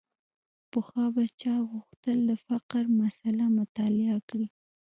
[0.71, 4.47] پخوا به چا غوښتل د فقر مسأله مطالعه کړي.